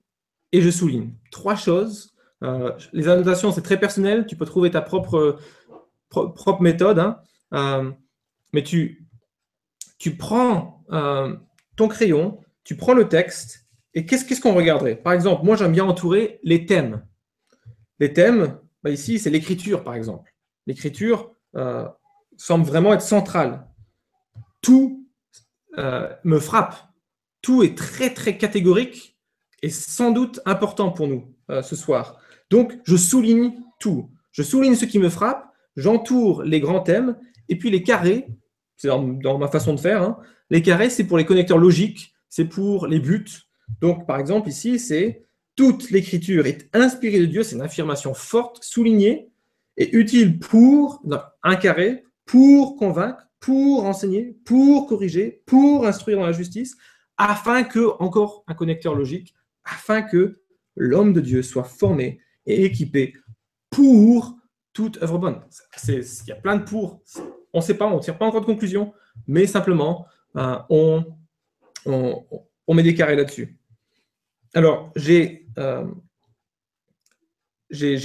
[0.50, 1.12] et je souligne.
[1.30, 2.11] Trois choses.
[2.92, 4.26] Les annotations, c'est très personnel.
[4.26, 5.38] Tu peux trouver ta propre,
[6.08, 6.98] propre méthode.
[6.98, 7.20] Hein.
[7.52, 7.90] Euh,
[8.52, 9.06] mais tu,
[10.18, 11.36] prends euh,
[11.76, 14.96] ton crayon, tu prends le texte, et qu'est-ce qu'on regarderait?
[14.96, 17.04] Par exemple, moi j'aime bien entourer les thèmes.
[17.98, 20.34] Les thèmes, bah, ici c'est l'écriture par exemple.
[20.66, 21.86] L'écriture euh,
[22.36, 23.66] semble vraiment être centrale.
[24.60, 24.98] Tout
[26.24, 26.76] me frappe.
[27.40, 29.18] Tout est très très catégorique
[29.62, 32.21] et sans doute important pour nous ce soir.
[32.52, 34.10] Donc je souligne tout.
[34.30, 37.16] Je souligne ce qui me frappe, j'entoure les grands thèmes
[37.48, 38.26] et puis les carrés,
[38.76, 40.18] c'est dans, ma façon de faire, hein.
[40.50, 43.24] les carrés, c'est pour les connecteurs logiques, c'est pour les buts.
[43.80, 45.24] Donc, par exemple, ici, c'est
[45.56, 49.30] toute l'écriture est inspirée de Dieu, c'est une affirmation forte, soulignée,
[49.78, 51.02] et utile pour,
[51.42, 56.76] un carré, pour convaincre, pour enseigner, pour corriger, pour instruire dans la justice,
[57.16, 59.34] afin que, encore un connecteur logique,
[59.64, 60.42] afin que
[60.76, 63.14] l'homme de Dieu soit formé et équipé
[63.70, 64.36] pour
[64.72, 65.40] toute œuvre bonne.
[65.88, 67.02] Il y a plein de pour.
[67.52, 68.92] On ne sait pas, on ne tire pas encore de conclusion,
[69.26, 70.56] mais simplement, euh,
[71.86, 73.58] on, met des carrés là-dessus.
[74.54, 75.84] Alors, j'ai euh,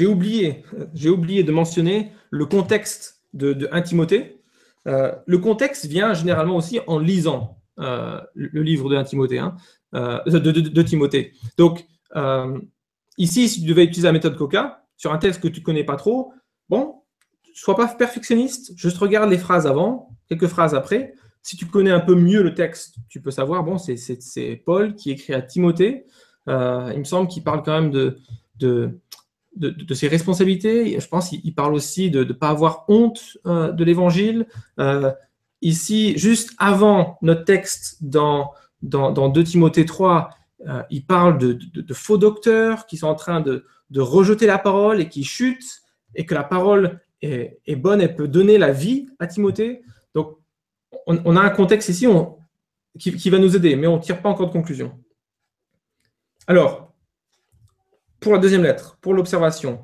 [0.06, 0.64] oublié,
[1.06, 4.42] oublié de mentionner le contexte de, de 1 Timothée.
[4.88, 9.40] Euh, le contexte vient généralement aussi en lisant le livre de 1 Timothée.
[9.40, 9.56] Hein,
[9.94, 11.34] de, Timothée.
[11.58, 11.86] Donc,
[13.18, 15.84] ici, si tu devais utiliser la méthode Coca, sur un texte que tu ne connais
[15.84, 16.34] pas trop,
[16.70, 16.96] Bon,
[17.54, 21.14] sois pas perfectionniste, juste regarde les phrases avant, quelques phrases après.
[21.42, 25.12] Si tu connais un peu mieux le texte, tu peux savoir, bon, c'est Paul qui
[25.12, 26.06] écrit à Timothée.
[26.50, 28.18] Euh, il me semble qu'il parle quand même de,
[28.60, 29.00] de,
[29.56, 31.00] de, ses responsabilités.
[31.00, 34.48] Je pense qu'il parle aussi de ne pas avoir honte euh, de l'évangile.
[34.80, 35.12] Euh,
[35.62, 38.52] ici, juste avant notre texte dans,
[38.82, 40.30] dans, dans 2 Timothée 3,
[40.90, 43.64] il parle de, de, faux docteurs qui sont en train de,
[43.96, 45.82] rejeter la parole et qui chutent
[46.16, 49.82] et que la parole est, bonne, elle peut donner la vie à Timothée.
[50.14, 50.38] Donc,
[51.06, 52.08] on, a un contexte ici
[53.00, 54.98] qui, va nous aider, mais on ne tire pas encore de conclusion.
[56.48, 56.94] Alors,
[58.20, 59.82] pour la deuxième lettre, pour l'observation,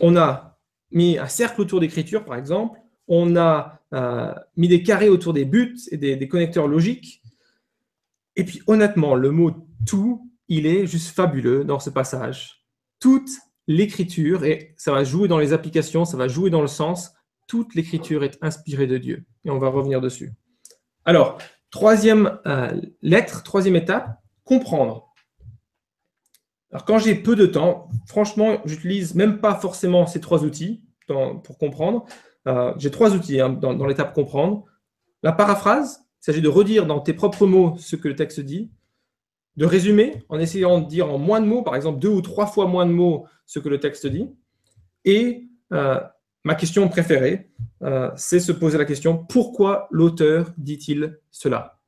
[0.00, 0.58] on a
[0.92, 2.78] mis un cercle autour d'écriture, par exemple.
[3.08, 7.19] On a euh, mis des carrés autour des buts et des, connecteurs logiques.
[8.40, 9.52] Et puis, honnêtement, le mot
[9.86, 12.64] tout, il est juste fabuleux dans ce passage.
[12.98, 13.28] Toute
[13.66, 17.12] l'écriture, et ça va jouer dans les applications, ça va jouer dans le sens,
[17.48, 19.26] toute l'écriture est inspirée de Dieu.
[19.44, 20.32] Et on va revenir dessus.
[21.04, 21.36] Alors,
[21.70, 25.12] troisième euh, lettre, troisième étape, comprendre.
[26.70, 31.58] Alors, quand j'ai peu de temps, franchement, j'utilise même pas forcément ces trois outils pour
[31.58, 32.06] comprendre.
[32.48, 34.64] Euh, j'ai trois outils hein, dans, l'étape comprendre.
[35.22, 38.70] La paraphrase, il s'agit de redire dans tes propres mots ce que le texte dit.
[39.56, 42.46] De résumer en essayant de dire en moins de mots, par exemple deux ou trois
[42.46, 44.28] fois moins de mots ce que le texte dit.
[45.04, 46.00] Et euh,
[46.44, 47.50] ma question préférée,
[47.82, 51.80] euh, c'est se poser la question pourquoi l'auteur dit-il cela?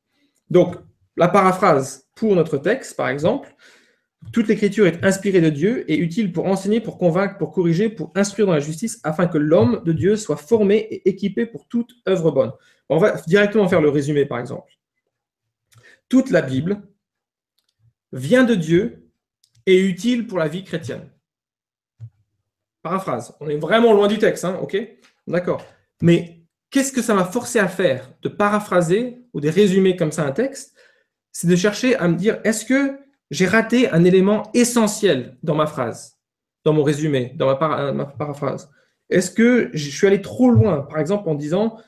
[0.50, 0.76] Donc,
[1.16, 3.54] la paraphrase pour notre texte, par exemple,
[4.30, 8.12] toute l'écriture est inspirée de Dieu et utile pour enseigner, pour convaincre, pour corriger, pour
[8.14, 11.92] instruire dans la justice, afin que l'homme de Dieu soit formé et équipé pour toute
[12.08, 12.52] œuvre bonne.
[12.88, 14.72] On va directement faire le résumé, par exemple.
[16.08, 16.82] Toute la Bible
[18.12, 19.10] vient de Dieu
[19.66, 21.10] et est utile pour la vie chrétienne.
[22.82, 23.34] Paraphrase.
[23.40, 24.76] On est vraiment loin du texte, hein, ok?
[25.26, 25.64] D'accord.
[26.00, 30.26] Mais qu'est-ce que ça m'a forcé à faire De paraphraser ou de résumer comme ça
[30.26, 30.76] un texte?
[31.30, 32.98] C'est de chercher à me dire, est-ce que
[33.32, 36.18] j'ai raté un élément essentiel dans ma phrase,
[36.64, 38.70] dans mon résumé, dans ma, paraphrase.
[39.08, 41.80] Est-ce que je suis allé trop loin, par exemple en disant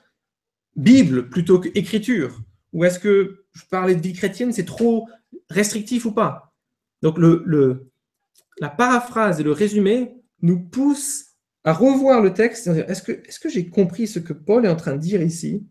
[0.74, 2.40] Bible plutôt qu'écriture
[2.72, 5.06] Ou est-ce que je parlais de vie chrétienne, c'est trop
[5.50, 6.54] restrictif ou pas?
[7.02, 7.90] Donc le,
[8.58, 11.26] la paraphrase et le résumé nous poussent
[11.62, 14.76] à revoir le texte est-ce que, est que j'ai compris ce que Paul est en
[14.76, 15.66] train de dire ici?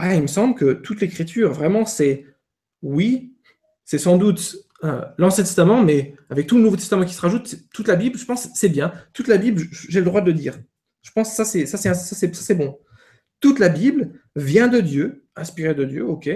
[0.00, 2.24] Il me semble que toute l'écriture, vraiment, c'est
[2.80, 3.29] oui,
[3.90, 7.56] c'est sans doute euh, l'Ancien Testament, mais avec tout le Nouveau Testament qui se rajoute,
[7.74, 8.92] toute la Bible, je pense c'est bien.
[9.12, 10.60] Toute la Bible, j'ai le droit de le dire.
[11.02, 12.78] Je pense que ça, c'est, bon.
[13.40, 16.30] Toute la Bible vient de Dieu, inspirée de Dieu, ok.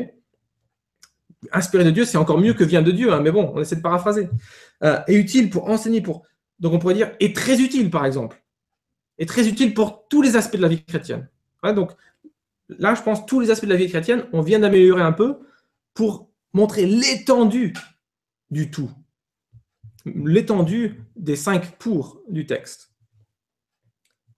[1.53, 3.77] Inspirée de Dieu, c'est encore mieux que vient de Dieu, hein, mais bon, on essaie
[3.77, 4.29] de paraphraser.
[4.83, 6.27] Euh, est utile pour enseigner, pour.
[6.59, 8.43] Donc on pourrait dire est très utile, par exemple.
[9.19, 11.29] Est très utile pour tous les aspects de la vie chrétienne.
[11.63, 11.93] donc
[12.69, 15.37] là, je pense tous les aspects de la vie chrétienne, on vient d'améliorer un peu
[15.95, 17.75] pour montrer l'étendue
[18.51, 18.91] du tout,
[20.07, 22.91] l'étendue des cinq pour du texte.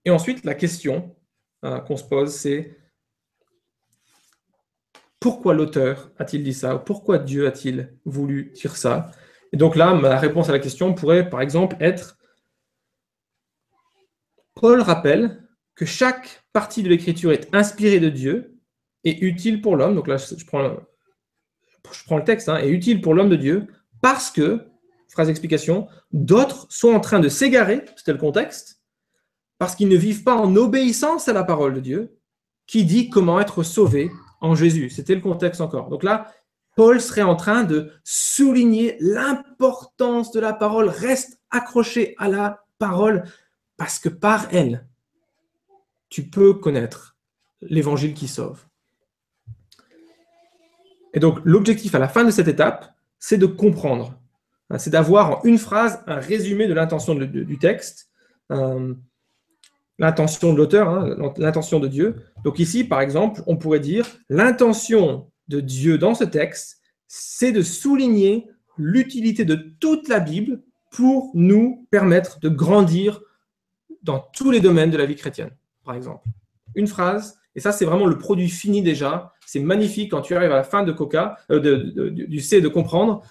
[0.04, 1.16] Et ensuite, la question
[1.64, 2.76] euh, qu'on se pose, c'est
[5.20, 9.10] pourquoi l'auteur a-t-il dit ça Pourquoi Dieu a-t-il voulu dire ça?
[9.52, 12.18] Et donc là, ma réponse à la question pourrait, par exemple, être
[14.54, 15.42] Paul rappelle
[15.74, 18.58] que chaque partie de l'écriture est inspirée de Dieu
[19.04, 19.94] et utile pour l'homme.
[19.94, 20.76] Donc là, je prends
[21.92, 23.66] je prends le texte, hein, est utile pour l'homme de Dieu
[24.02, 24.66] parce que,
[25.08, 28.82] phrase d'explication, d'autres sont en train de s'égarer, c'était le contexte,
[29.58, 32.18] parce qu'ils ne vivent pas en obéissance à la parole de Dieu,
[32.66, 34.90] qui dit comment être sauvé en Jésus.
[34.90, 35.88] C'était le contexte encore.
[35.88, 36.32] Donc là,
[36.76, 43.24] Paul serait en train de souligner l'importance de la parole, reste accroché à la parole,
[43.78, 44.86] parce que par elle,
[46.10, 47.16] tu peux connaître
[47.62, 48.65] l'évangile qui sauve.
[51.16, 54.20] Et donc, l'objectif à la fin de cette étape, c'est de comprendre.
[54.70, 58.10] Hein, c'est d'avoir en une phrase un résumé de l'intention du texte,
[58.52, 58.94] euh,
[59.98, 62.16] l'intention de l'auteur, hein, l'intention de Dieu.
[62.44, 67.62] Donc ici, par exemple, on pourrait dire l'intention de Dieu dans ce texte, c'est de
[67.62, 73.22] souligner l'utilité de toute la Bible pour nous permettre de grandir
[74.02, 75.50] dans tous les domaines de la vie chrétienne,
[75.82, 76.28] par exemple.
[76.74, 79.32] Une phrase, et ça, c'est vraiment le produit fini déjà.
[79.46, 83.22] C'est magnifique quand tu arrives à la fin de Coca, euh, du C de comprendre,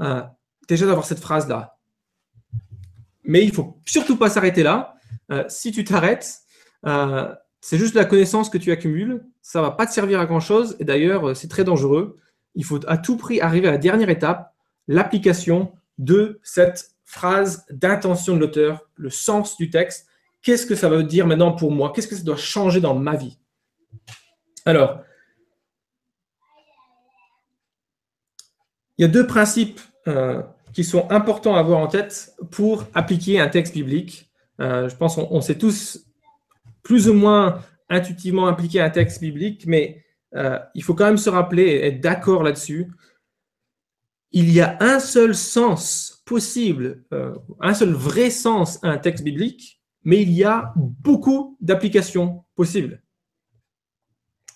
[0.00, 0.22] euh,
[0.68, 1.76] déjà d'avoir cette phrase-là.
[3.24, 4.94] Mais il ne faut surtout pas s'arrêter là.
[5.32, 6.38] Euh, si tu t'arrêtes,
[7.60, 9.24] c'est juste la connaissance que tu accumules.
[9.42, 10.76] Ça ne va pas te servir à grand-chose.
[10.78, 12.16] Et d'ailleurs, c'est très dangereux.
[12.54, 14.54] Il faut à tout prix arriver à la dernière étape,
[14.86, 20.06] l'application de cette phrase d'intention de l'auteur, le sens du texte.
[20.40, 21.92] Qu'est-ce que ça veut dire maintenant pour moi?
[21.92, 23.38] Qu'est-ce que ça doit changer dans ma vie?
[24.64, 25.02] Alors,
[28.98, 33.40] il y a deux principes euh, qui sont importants à avoir en tête pour appliquer
[33.40, 34.30] un texte biblique.
[34.60, 36.06] Euh, je pense qu'on sait tous
[36.82, 41.30] plus ou moins intuitivement appliquer un texte biblique, mais euh, il faut quand même se
[41.30, 42.90] rappeler et être d'accord là-dessus.
[44.30, 47.04] Il y a un seul sens possible,
[47.60, 53.01] un seul vrai sens à un texte biblique, mais il y a beaucoup d'applications possibles.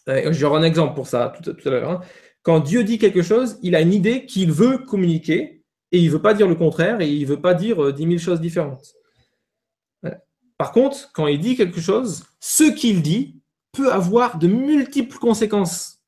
[0.08, 1.90] Euh, J'aurai un exemple pour ça tout, à l'heure.
[1.90, 2.00] Hein.
[2.42, 6.10] Quand Dieu dit quelque chose, il a une idée qu'il veut communiquer et il ne
[6.10, 8.94] veut pas dire le contraire et il ne veut pas dire dix mille choses différentes.
[10.58, 13.40] Par contre, quand il dit quelque chose, ce qu'il dit
[13.72, 16.00] peut avoir de multiples conséquences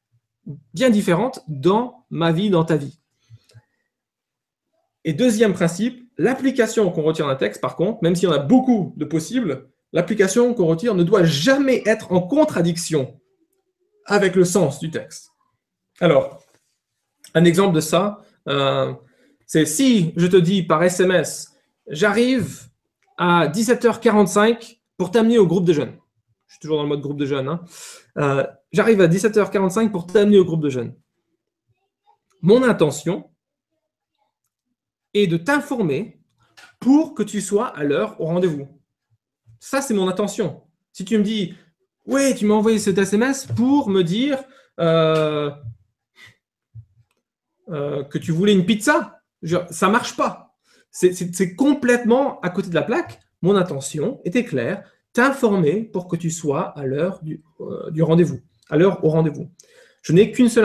[0.72, 2.98] bien différentes dans ma vie, dans ta vie.
[5.04, 8.38] Et deuxième principe, l'application qu'on retire d'un texte, par contre, même s'il y en a
[8.38, 13.20] beaucoup de possibles, l'application qu'on retire ne doit jamais être en contradiction
[14.08, 15.30] avec le sens du texte.
[16.00, 16.42] Alors,
[17.34, 18.92] un exemple de ça, euh,
[19.46, 21.52] c'est si je te dis par SMS,
[21.86, 22.68] j'arrive
[23.18, 25.96] à 17h45 pour t'amener au groupe de jeunes.
[26.46, 27.48] Je suis toujours dans le mode groupe de jeunes.
[27.48, 27.62] Hein.
[28.16, 30.94] Euh, j'arrive à 17h45 pour t'amener au groupe de jeunes.
[32.40, 33.30] Mon intention
[35.12, 36.20] est de t'informer
[36.80, 38.68] pour que tu sois à l'heure au rendez-vous.
[39.60, 40.62] Ça, c'est mon intention.
[40.92, 41.54] Si tu me dis,
[42.08, 44.38] oui, tu m'as envoyé cet SMS pour me dire
[44.80, 45.50] euh,
[47.68, 49.20] euh, que tu voulais une pizza,
[49.70, 50.56] ça ne marche pas.
[50.90, 53.20] C'est complètement à côté de la plaque.
[53.42, 58.40] Mon intention était claire, t'informer pour que tu sois à l'heure du, euh, rendez-vous,
[58.70, 59.50] à l'heure au rendez-vous.
[60.00, 60.64] Je n'ai qu'une seule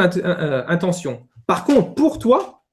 [0.68, 1.28] intention.
[1.46, 2.64] Par contre, pour toi,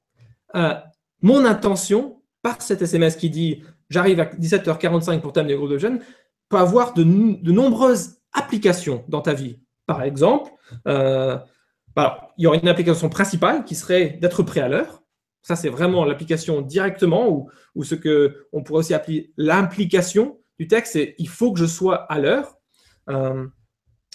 [1.23, 5.79] mon intention, par cet SMS qui dit j'arrive à 17h45 pour t'amener au groupe de
[5.79, 6.01] jeunes,
[6.49, 9.59] peut avoir de, nombreuses applications dans ta vie.
[9.87, 10.51] Par exemple,
[10.87, 11.43] il
[12.39, 15.03] y aurait une application principale qui serait d'être prêt à l'heure.
[15.43, 20.93] Ça, c'est vraiment l'application directement ou, ou ce qu'on pourrait aussi appeler l'implication du texte,
[20.93, 22.59] c'est il faut que je sois à l'heure.
[23.09, 23.47] Euh,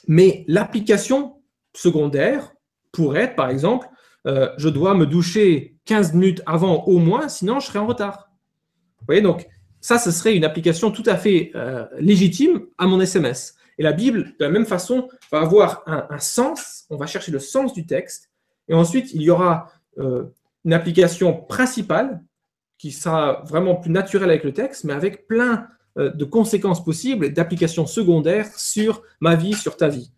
[0.07, 1.41] mais l'application
[1.73, 2.53] secondaire
[2.91, 3.87] pourrait être, par exemple,
[4.27, 8.29] euh, je dois me doucher 15 minutes avant au moins, sinon je serai en retard.
[8.99, 9.47] Vous voyez, donc
[9.81, 13.55] ça, ce serait une application tout à fait euh, légitime à mon SMS.
[13.77, 17.39] Et la Bible, de la même façon, va avoir un, sens, on va chercher le
[17.39, 18.31] sens du texte,
[18.67, 22.21] et ensuite il y aura une application principale
[22.77, 27.25] qui sera vraiment plus naturelle avec le texte, mais avec plein euh, de conséquences possibles
[27.25, 30.11] et d'applications secondaires sur ma vie, sur ta vie.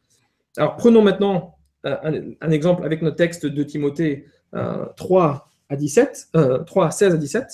[0.57, 4.25] Alors prenons maintenant euh, un, exemple avec notre texte de Timothée
[4.95, 6.29] 3 euh, à 17,
[6.65, 7.45] 3 16 à 17.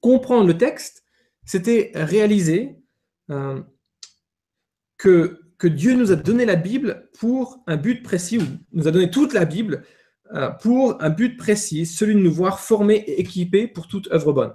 [0.00, 1.02] Comprendre le texte,
[1.44, 2.76] c'était réaliser
[5.00, 9.10] que, Dieu nous a donné la Bible pour un but précis, ou nous a donné
[9.10, 9.82] toute la Bible
[10.34, 14.32] euh, pour un but précis, celui de nous voir formés et équipés pour toute œuvre
[14.32, 14.54] bonne.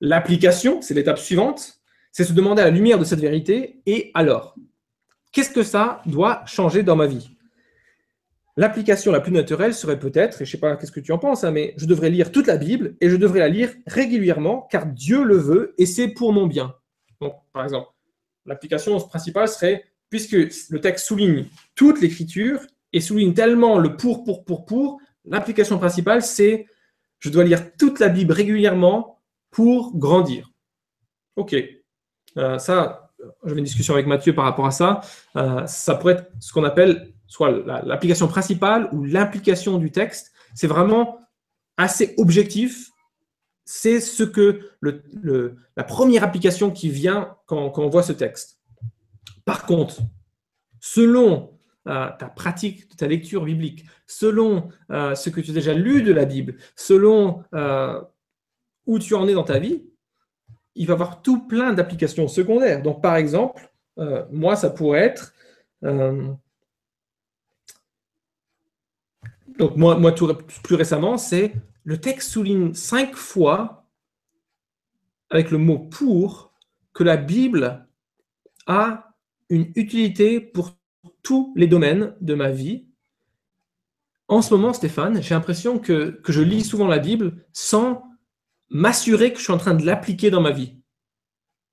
[0.00, 1.80] L'application, c'est l'étape suivante,
[2.12, 4.56] c'est se demander à la lumière de cette vérité, et alors,
[5.32, 7.36] qu'est-ce que ça doit changer dans ma vie?
[8.56, 11.18] L'application la plus naturelle serait peut-être, et je ne sais pas qu'est-ce que tu en
[11.18, 14.68] penses, hein, mais je devrais lire toute la Bible et je devrais la lire régulièrement
[14.70, 16.74] car Dieu le veut et c'est pour mon bien.
[17.20, 17.88] Donc, par exemple,
[18.46, 22.60] l'application principale serait, puisque le texte souligne toute l'écriture,
[22.92, 26.66] et souligne tellement le pour, pour, pour, pour, l'application principale, c'est
[27.20, 30.50] je dois lire toute la Bible régulièrement pour grandir.
[31.36, 31.54] Ok.
[32.36, 33.12] Euh, ça,
[33.44, 35.00] j'avais une discussion avec Mathieu par rapport à ça.
[35.36, 37.50] Euh, ça pourrait être ce qu'on appelle soit
[37.84, 40.32] l'application principale ou l'implication du texte.
[40.54, 41.20] C'est vraiment
[41.76, 42.90] assez objectif.
[43.64, 48.60] C'est ce que la première application qui vient quand, quand on voit ce texte.
[49.44, 50.00] Par contre,
[50.80, 51.52] selon
[51.88, 56.02] euh, ta pratique de ta lecture biblique, selon euh, ce que tu as déjà lu
[56.02, 58.00] de la Bible, selon euh,
[58.86, 59.82] où tu en es dans ta vie,
[60.76, 62.82] il va y avoir tout plein d'applications secondaires.
[62.82, 63.68] Donc, par exemple,
[64.30, 65.34] moi, ça pourrait être.
[65.82, 66.38] donc,
[69.76, 71.52] moi, moi tout, plus récemment, c'est
[71.84, 73.88] le texte souligne cinq fois,
[75.30, 76.52] avec le mot pour,
[76.92, 77.86] que la Bible
[78.66, 79.14] a
[79.48, 80.76] une utilité pour
[81.22, 82.86] tous les domaines de ma vie.
[84.28, 88.04] En ce moment, Stéphane, j'ai l'impression que, je lis souvent la Bible sans
[88.70, 90.78] m'assurer que je suis en train de l'appliquer dans ma vie.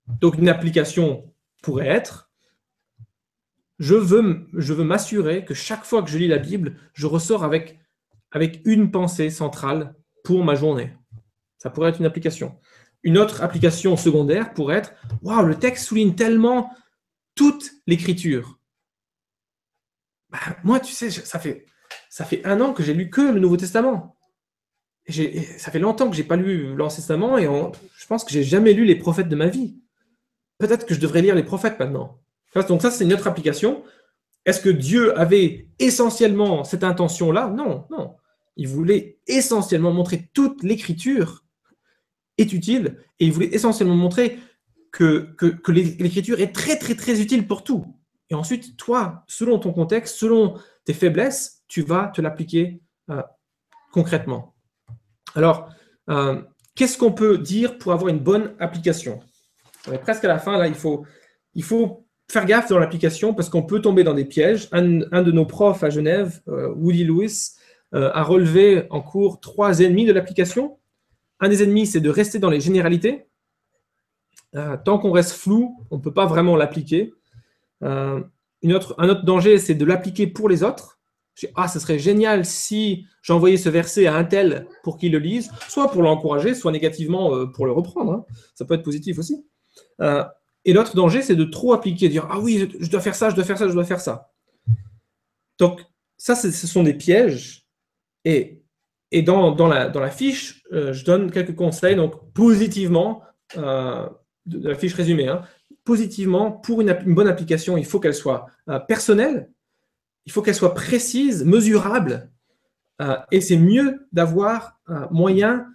[0.08, 2.32] Donc une application pourrait être,
[3.78, 7.80] je veux, m'assurer que chaque fois que je lis la Bible, je ressors avec,
[8.32, 10.94] avec une pensée centrale pour ma journée.
[11.58, 12.58] Ça pourrait être une application.
[13.04, 16.72] Une autre application secondaire pourrait être, waouh, le texte souligne tellement
[17.36, 18.60] toute l'écriture.
[20.30, 21.66] Bah, moi, tu sais, ça fait,
[22.10, 24.18] ça fait un an que j'ai lu que le Nouveau Testament.
[25.08, 28.74] ça fait longtemps que j'ai pas lu l'Ancien Testament et je pense que j'ai jamais
[28.74, 29.80] lu les prophètes de ma vie.
[30.58, 32.20] Peut-être que je devrais lire les prophètes maintenant.
[32.68, 33.84] Donc ça, c'est une autre application.
[34.46, 37.50] Est-ce que Dieu avait essentiellement cette intention-là?
[37.50, 38.16] Non, non.
[38.60, 41.46] Il voulait essentiellement montrer toute l'écriture
[42.38, 44.38] est utile et il voulait essentiellement montrer
[44.92, 45.34] que,
[45.70, 47.86] l'écriture est très, très, très utile pour tout.
[48.30, 53.24] Et ensuite, toi, selon ton contexte, selon tes faiblesses, tu vas te l'appliquer euh,
[53.94, 54.54] concrètement.
[55.36, 55.70] Alors,
[56.10, 56.42] euh,
[56.76, 59.22] qu'est-ce qu'on peut dire pour avoir une bonne application?
[60.02, 61.06] Presque à la fin, là, il faut,
[61.56, 64.68] il faut faire gaffe dans l'application parce qu'on peut tomber dans des pièges.
[64.74, 67.54] Un, de nos profs à Genève, euh, Woody Lewis,
[67.94, 70.78] euh, a relevé en cours trois ennemis de l'application.
[71.40, 73.26] Un des ennemis, c'est de rester dans les généralités.
[74.84, 77.14] tant qu'on reste flou, on ne peut pas vraiment l'appliquer.
[77.82, 81.00] Autre, un autre danger, c'est de l'appliquer pour les autres
[81.56, 85.52] ah, ce serait génial si j'envoyais ce verset à un tel pour qu'il le lise,
[85.68, 88.12] soit pour l'encourager, soit négativement euh, pour le reprendre.
[88.12, 88.26] Hein.
[88.56, 89.46] Ça peut être positif aussi.
[90.02, 90.24] Euh,
[90.66, 93.36] et l'autre danger, c'est de trop appliquer, dire ah oui, je dois faire ça, je
[93.36, 94.32] dois faire ça, je dois faire ça.
[95.58, 95.82] Donc
[96.18, 97.66] ça, ce sont des pièges.
[98.26, 98.64] Et,
[99.24, 101.96] dans, la, fiche, euh, je donne quelques conseils.
[101.96, 103.24] Donc positivement,
[103.56, 105.42] de, la fiche résumée, hein,
[105.84, 108.46] positivement, pour une, bonne application, il faut qu'elle soit
[108.88, 109.50] personnelle,
[110.26, 112.30] il faut qu'elle soit précise, mesurable,
[113.02, 115.68] euh, et c'est mieux d'avoir un moyen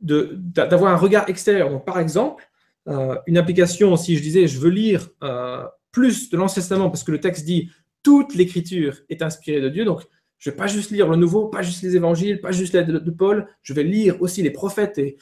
[0.00, 1.68] d'avoir un regard extérieur.
[1.68, 2.48] Donc, par exemple,
[2.88, 7.02] euh, une application, si je disais je veux lire euh, plus de l'Ancien Testament parce
[7.02, 7.70] que le texte dit
[8.04, 10.02] toute l'écriture est inspirée de Dieu, donc
[10.38, 12.90] je ne vais pas juste lire le Nouveau, pas juste les évangiles, pas juste l'aide
[12.90, 15.16] de, Paul, je vais lire aussi les prophètes et,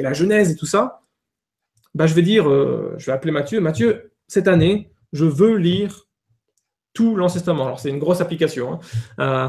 [0.00, 1.02] la Genèse et tout ça.
[1.94, 6.06] Bah, je vais dire, je vais appeler Mathieu, Mathieu, cette année, je veux lire
[6.92, 7.66] tout l'Ancien Testament.
[7.66, 8.72] Alors, c'est une grosse application.
[8.72, 8.80] Hein.
[9.20, 9.48] Euh,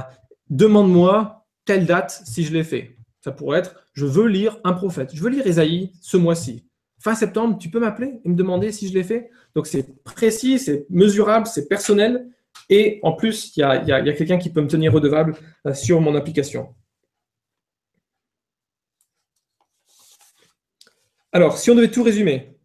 [0.50, 2.98] demande-moi telle date si je l'ai fait.
[3.22, 5.10] Ça pourrait être je veux lire un prophète.
[5.14, 6.66] Je veux lire Isaïe ce mois-ci.
[7.00, 9.32] Fin septembre, tu peux m'appeler et me demander si je l'ai fait?
[9.56, 12.30] Donc, c'est précis, c'est mesurable, c'est personnel.
[12.70, 16.16] Et en plus, il y a, quelqu'un qui peut me tenir redevable euh, sur mon
[16.16, 16.76] application.
[21.32, 22.58] Alors, si on devait tout résumer.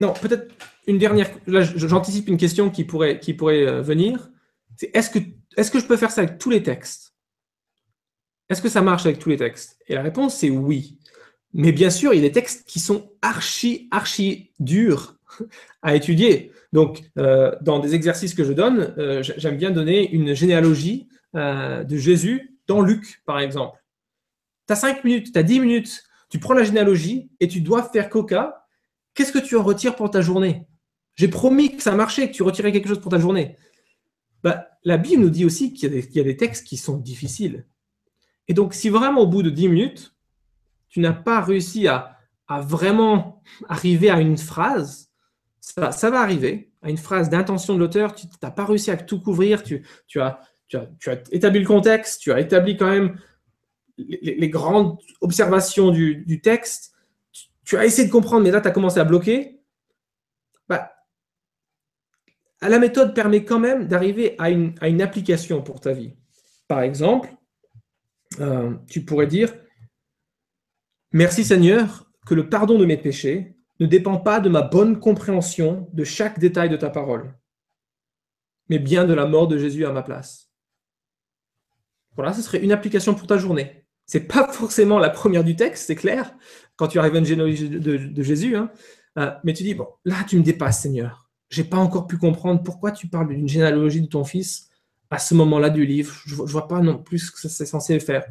[0.00, 0.52] Non, peut-être
[0.86, 4.30] une dernière, là j'anticipe une question qui pourrait, qui pourrait euh, venir.
[4.76, 5.18] C'est est-ce que,
[5.56, 7.14] est que je peux faire ça avec tous les textes?
[8.48, 9.78] Est-ce que ça marche avec tous les textes?
[9.86, 10.98] Et la réponse c'est oui.
[11.54, 15.18] Mais bien sûr, il y a des textes qui sont archi, archi durs
[15.82, 16.52] à étudier.
[16.72, 21.96] Donc, euh, dans des exercices que je donne, euh, j'aime bien donner une généalogie de
[21.96, 23.78] Jésus dans Luc, par exemple.
[24.66, 27.82] Tu as 5 minutes, tu as 10 minutes, tu prends la généalogie et tu dois
[27.82, 28.66] faire coca.
[29.14, 30.66] Qu'est-ce que tu en retires pour ta journée?
[31.14, 33.56] J'ai promis que ça marchait, que tu retirais quelque chose pour ta journée.
[34.42, 37.66] Bah, la Bible nous dit aussi qu'il y, a des textes qui sont difficiles.
[38.48, 40.14] Et donc, si vraiment au bout de 10 minutes,
[40.88, 42.18] tu n'as pas réussi à,
[42.48, 45.11] vraiment arriver à une phrase,
[45.74, 49.20] ça, va arriver, à une phrase d'intention de l'auteur, tu n'as pas réussi à tout
[49.20, 49.82] couvrir, tu,
[50.20, 50.40] as,
[51.30, 53.18] établi le contexte, tu as établi quand même
[53.96, 56.94] les, grandes observations du, texte,
[57.64, 59.60] tu, as essayé de comprendre, mais là, tu as commencé à bloquer,
[60.68, 60.92] bah,
[62.60, 66.14] la méthode permet quand même d'arriver à une, application pour ta vie.
[66.68, 67.34] Par exemple,
[68.40, 69.54] euh, tu pourrais dire,
[71.12, 75.88] merci Seigneur, que le pardon de mes péchés ne dépend pas de ma bonne compréhension
[75.92, 77.34] de chaque détail de ta parole,
[78.68, 80.50] mais bien de la mort de Jésus à ma place.
[82.14, 83.86] Voilà, ce serait une application pour ta journée.
[84.06, 86.34] Ce n'est pas forcément la première du texte, c'est clair,
[86.76, 88.70] quand tu arrives à une généalogie de, Jésus, hein.
[89.18, 91.22] euh, mais tu dis, bon, là tu me dépasses Seigneur
[91.52, 94.70] j'ai pas encore pu comprendre pourquoi tu parles d'une généalogie de ton fils
[95.10, 96.14] à ce moment-là du livre.
[96.24, 98.24] Je, ne vois pas non plus ce que c'est censé faire.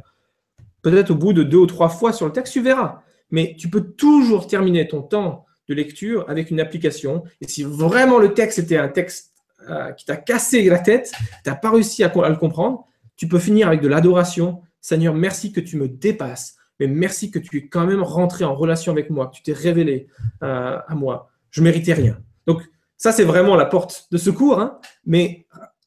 [0.81, 3.03] Peut-être au bout de deux ou trois fois sur le texte, tu verras.
[3.31, 7.23] Mais tu peux toujours terminer ton temps de lecture avec une application.
[7.39, 9.33] Et si vraiment le texte était un texte
[9.69, 11.11] euh, qui t'a cassé la tête,
[11.43, 14.61] tu n'as pas réussi à, le comprendre, tu peux finir avec de l'adoration.
[14.81, 18.55] Seigneur, merci que tu me dépasses, mais merci que tu es quand même rentré en
[18.55, 20.07] relation avec moi, que tu t'es révélé
[20.43, 21.29] euh, à moi.
[21.51, 22.17] Je méritais rien.
[22.47, 22.63] Donc,
[22.97, 24.79] ça, c'est vraiment la porte de secours, hein.
[25.05, 25.45] mais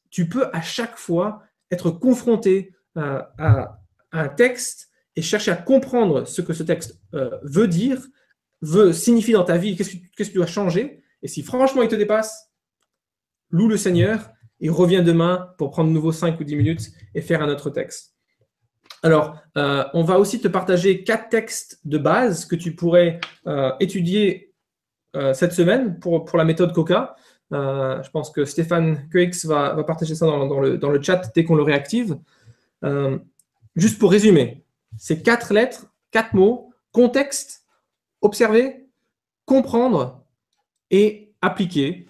[0.09, 3.79] tu peux à chaque fois être confronté euh, à,
[4.13, 8.05] un texte et chercher à comprendre ce que ce texte euh, veut dire,
[8.61, 11.01] veut signifier dans ta vie, qu'est-ce que, tu dois changer.
[11.21, 12.51] Et si franchement il te dépasse,
[13.49, 17.21] loue le Seigneur et reviens demain pour prendre de nouveau 5 ou 10 minutes et
[17.21, 18.13] faire un autre texte.
[19.03, 23.19] Alors, euh, on va aussi te partager quatre textes de base que tu pourrais
[23.79, 24.53] étudier
[25.15, 27.15] euh, cette semaine pour, pour la méthode Coca.
[27.51, 31.55] Je pense que Stéphane Queix va, partager ça dans, le, dans, le, chat dès qu'on
[31.55, 32.17] le réactive.
[33.75, 34.64] Juste pour résumer,
[34.97, 37.65] c'est quatre lettres, quatre mots, contexte,
[38.21, 38.87] observer,
[39.45, 40.23] comprendre
[40.91, 42.07] et appliquer.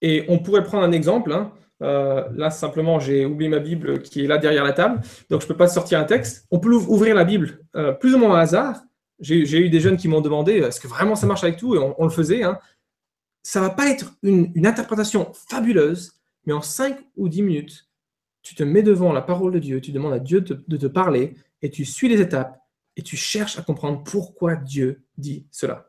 [0.00, 1.32] Et on pourrait prendre un exemple.
[1.32, 1.52] Hein.
[1.80, 5.00] là, simplement, j'ai oublié ma Bible qui est là derrière la table,
[5.30, 6.46] donc je ne peux pas sortir un texte.
[6.50, 7.64] On peut ouvrir la Bible
[8.00, 8.82] plus ou moins au hasard
[9.20, 11.74] j'ai eu des jeunes qui m'ont demandé est-ce que vraiment ça marche avec tout?
[11.74, 12.42] Et on, le faisait.
[12.42, 12.58] Hein.
[13.42, 16.12] Ça va pas être une, interprétation fabuleuse,
[16.46, 17.88] mais en 5 ou 10 minutes,
[18.42, 21.34] tu te mets devant la parole de Dieu, tu demandes à Dieu de te parler,
[21.62, 22.58] et tu suis les étapes
[22.96, 25.87] et tu cherches à comprendre pourquoi Dieu dit cela.